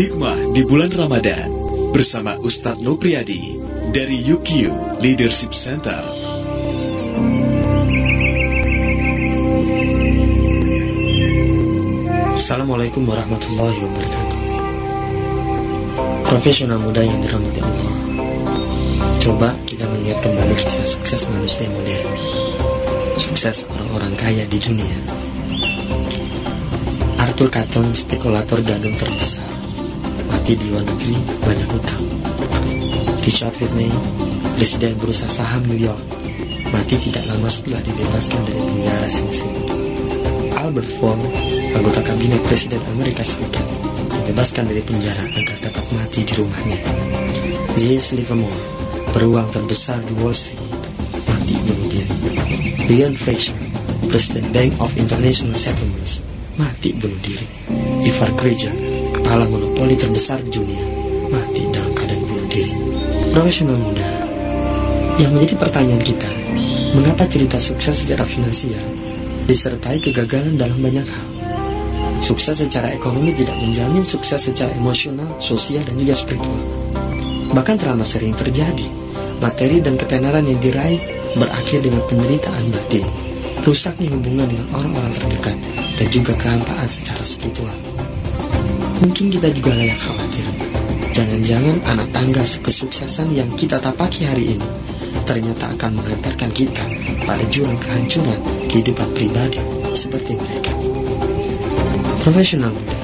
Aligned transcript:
Hikmah 0.00 0.56
di 0.56 0.64
bulan 0.64 0.88
Ramadan 0.96 1.52
bersama 1.92 2.32
Ustadz 2.40 2.80
Nopriadi 2.80 3.60
dari 3.92 4.24
UQ 4.24 4.72
Leadership 4.96 5.52
Center. 5.52 6.00
Assalamualaikum 12.32 13.04
warahmatullahi 13.04 13.76
wabarakatuh. 13.76 14.40
Profesional 16.32 16.80
muda 16.80 17.04
yang 17.04 17.20
dirahmati 17.20 17.60
Allah. 17.60 17.92
Coba 19.20 19.52
kita 19.68 19.84
melihat 19.84 20.24
kembali 20.24 20.56
kisah 20.64 20.88
sukses 20.88 21.28
manusia 21.28 21.68
modern. 21.68 22.08
Sukses 23.20 23.68
orang-orang 23.68 24.16
kaya 24.16 24.48
di 24.48 24.56
dunia. 24.64 24.96
Arthur 27.20 27.52
Cotton, 27.52 27.92
spekulator 27.92 28.64
gandum 28.64 28.96
terbesar, 28.96 29.59
mati 30.50 30.66
di 30.66 30.70
luar 30.74 30.82
negeri 30.82 31.14
banyak 31.46 31.68
hutang. 31.70 32.04
Richard 33.22 33.54
Whitney, 33.62 33.86
presiden 34.58 34.98
bursa 34.98 35.30
saham 35.30 35.62
New 35.70 35.78
York, 35.78 36.02
mati 36.74 36.98
tidak 36.98 37.22
lama 37.30 37.46
setelah 37.46 37.78
dibebaskan 37.86 38.42
dari 38.42 38.58
penjara 38.58 39.06
Sing 39.06 39.30
Sing. 39.30 39.54
Albert 40.58 40.90
Ford, 40.98 41.22
anggota 41.70 42.02
kabinet 42.02 42.42
Presiden 42.50 42.82
Amerika 42.98 43.22
Serikat, 43.22 43.62
dibebaskan 44.10 44.66
dari 44.66 44.82
penjara 44.82 45.22
agar 45.22 45.70
dapat 45.70 45.86
mati 45.94 46.26
di 46.26 46.34
rumahnya. 46.34 46.78
Z. 47.78 48.18
Livermore, 48.18 48.60
beruang 49.14 49.46
terbesar 49.54 50.02
di 50.02 50.18
Wall 50.18 50.34
Street, 50.34 50.58
mati 51.30 51.54
bunuh 51.62 51.86
diri. 51.94 52.10
Leon 52.90 53.14
Fraser, 53.14 53.54
Presiden 54.10 54.50
Bank 54.50 54.74
of 54.82 54.90
International 54.98 55.54
Settlements, 55.54 56.18
mati 56.58 56.90
bunuh 56.98 57.22
diri. 57.22 57.46
Ivar 58.02 58.34
Kreuger, 58.34 58.89
kepala 59.30 59.46
monopoli 59.46 59.94
terbesar 59.94 60.42
di 60.42 60.50
dunia, 60.50 60.82
mati 61.30 61.62
dalam 61.70 61.94
keadaan 61.94 62.18
bunuh 62.26 62.50
diri. 62.50 62.74
Profesional 63.30 63.78
muda, 63.78 64.10
yang 65.22 65.30
menjadi 65.30 65.54
pertanyaan 65.54 66.02
kita, 66.02 66.26
mengapa 66.98 67.30
cerita 67.30 67.54
sukses 67.62 68.02
secara 68.02 68.26
finansial 68.26 68.82
disertai 69.46 70.02
kegagalan 70.02 70.58
dalam 70.58 70.74
banyak 70.82 71.06
hal? 71.06 71.26
Sukses 72.18 72.58
secara 72.58 72.90
ekonomi 72.90 73.30
tidak 73.30 73.54
menjamin 73.62 74.02
sukses 74.02 74.50
secara 74.50 74.74
emosional, 74.74 75.38
sosial, 75.38 75.86
dan 75.86 75.94
juga 75.94 76.18
spiritual. 76.18 76.66
Bahkan 77.54 77.86
terlalu 77.86 78.02
sering 78.02 78.34
terjadi, 78.34 78.88
materi 79.38 79.78
dan 79.78 79.94
ketenaran 79.94 80.42
yang 80.42 80.58
diraih 80.58 80.98
berakhir 81.38 81.86
dengan 81.86 82.02
penderitaan 82.10 82.66
batin, 82.74 83.06
rusaknya 83.62 84.10
hubungan 84.10 84.50
dengan 84.50 84.66
orang-orang 84.74 85.14
terdekat, 85.22 85.56
dan 86.02 86.06
juga 86.10 86.34
kehampaan 86.34 86.90
secara 86.90 87.22
spiritual. 87.22 87.89
Mungkin 89.00 89.32
kita 89.32 89.48
juga 89.56 89.72
layak 89.80 89.96
khawatir. 89.96 90.44
Jangan-jangan 91.10 91.76
anak 91.88 92.08
tangga 92.12 92.44
kesuksesan 92.44 93.32
yang 93.32 93.48
kita 93.56 93.80
tapaki 93.80 94.28
hari 94.28 94.54
ini 94.56 94.68
ternyata 95.24 95.70
akan 95.78 95.94
mengantarkan 95.94 96.50
kita 96.50 96.84
pada 97.22 97.44
jurang 97.54 97.78
kehancuran 97.78 98.34
kehidupan 98.66 99.08
pribadi 99.14 99.62
seperti 99.94 100.34
mereka. 100.34 100.74
Profesional 102.26 102.74
muda, 102.74 102.96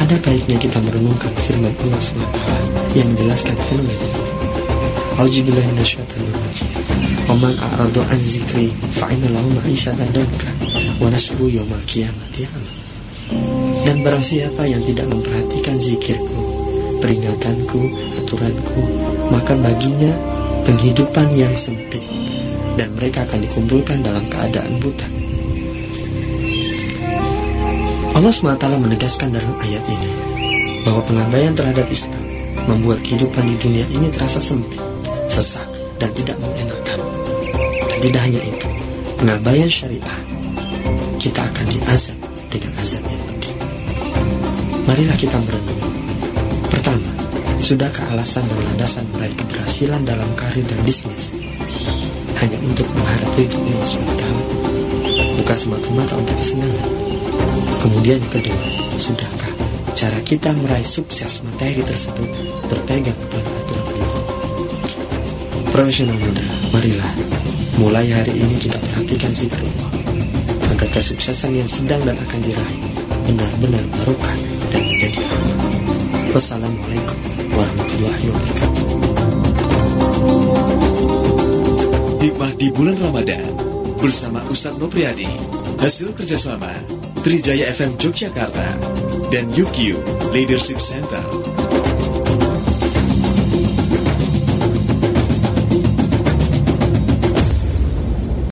ada 0.00 0.16
baiknya 0.24 0.56
kita 0.56 0.80
merenungkan 0.80 1.32
firman 1.44 1.70
Allah 1.84 2.00
SWT 2.00 2.40
yang 2.96 3.06
menjelaskan 3.12 3.56
fenomena 3.68 4.06
ini. 4.08 4.22
Auzubillahiminasyaitonirrajim. 5.20 6.68
Waman 7.28 7.54
a'radu 7.60 8.00
an 8.08 8.20
zikri 8.24 8.72
fa'inna 8.96 9.28
lahu 9.30 9.52
ma'isyatan 9.60 10.08
danka 10.16 10.50
wa 10.98 11.12
nasbu 11.12 11.44
yawmal 11.46 11.84
qiyamati 11.84 12.48
Dan 13.90 14.06
barang 14.06 14.22
siapa 14.22 14.70
yang 14.70 14.86
tidak 14.86 15.02
memperhatikan 15.10 15.74
zikirku, 15.74 16.38
peringatanku, 17.02 17.90
aturanku, 18.22 18.82
maka 19.34 19.58
baginya 19.58 20.14
penghidupan 20.62 21.26
yang 21.34 21.50
sempit 21.58 21.98
dan 22.78 22.94
mereka 22.94 23.26
akan 23.26 23.42
dikumpulkan 23.42 23.98
dalam 24.06 24.22
keadaan 24.30 24.78
buta. 24.78 25.10
Allah 28.14 28.30
SWT 28.30 28.62
menegaskan 28.78 29.34
dalam 29.34 29.58
ayat 29.58 29.82
ini 29.90 30.10
bahwa 30.86 31.02
pengabaian 31.10 31.58
terhadap 31.58 31.90
Islam 31.90 32.22
membuat 32.70 33.02
kehidupan 33.02 33.42
di 33.42 33.58
dunia 33.58 33.86
ini 33.90 34.06
terasa 34.14 34.38
sempit, 34.38 34.78
sesak, 35.26 35.66
dan 35.98 36.14
tidak 36.14 36.38
mengenakan. 36.38 36.98
Dan 37.90 37.98
tidak 38.06 38.22
hanya 38.22 38.38
itu, 38.38 38.68
pengabaian 39.18 39.66
syariah, 39.66 40.20
kita 41.18 41.42
akan 41.42 41.66
diazab 41.74 42.18
dengan 42.54 42.70
azab 42.78 43.02
yang. 43.02 43.29
Marilah 44.88 45.16
kita 45.18 45.36
merenung. 45.42 45.82
Pertama, 46.70 47.10
sudahkah 47.60 48.04
alasan 48.14 48.44
dan 48.48 48.58
landasan 48.70 49.04
meraih 49.12 49.34
keberhasilan 49.36 50.02
dalam 50.06 50.28
karir 50.38 50.64
dan 50.64 50.80
bisnis 50.86 51.34
hanya 52.40 52.56
untuk 52.64 52.88
ridho 53.36 53.56
Allah 53.60 53.84
SWT, 53.84 54.24
bukan 55.36 55.56
semata-mata 55.56 56.14
untuk 56.16 56.36
kesenangan. 56.40 56.88
Kemudian 57.80 58.20
kedua, 58.32 58.64
sudahkah 58.96 59.52
cara 59.92 60.18
kita 60.24 60.52
meraih 60.56 60.84
sukses 60.84 61.44
materi 61.44 61.84
tersebut 61.84 62.28
berpegang 62.68 63.16
kepada 63.16 63.48
aturan 63.60 63.84
Allah? 63.92 64.10
Profesional 65.70 66.16
muda, 66.16 66.44
marilah 66.72 67.12
mulai 67.76 68.08
hari 68.12 68.34
ini 68.36 68.56
kita 68.60 68.76
perhatikan 68.76 69.32
zikir 69.32 69.60
Allah 69.60 69.90
agar 70.76 70.88
kesuksesan 70.96 71.52
yang 71.56 71.68
sedang 71.68 72.00
dan 72.04 72.16
akan 72.16 72.40
diraih 72.44 72.89
benar-benar 73.30 73.84
barokah 73.94 74.36
dan 74.74 74.82
menjadi 74.82 75.22
rahmat. 75.22 75.58
Wassalamualaikum 76.34 77.18
warahmatullahi 77.54 78.24
wabarakatuh. 78.26 78.86
Hikmah 82.18 82.52
di 82.58 82.66
bulan 82.74 82.98
Ramadan 82.98 83.46
bersama 84.02 84.42
Ustadz 84.50 84.82
Nopriadi 84.82 85.30
hasil 85.78 86.10
kerjasama 86.18 86.74
Trijaya 87.22 87.70
FM 87.70 87.94
Yogyakarta 88.02 88.68
dan 89.30 89.46
UQ 89.54 89.94
Leadership 90.34 90.82
Center. 90.82 91.22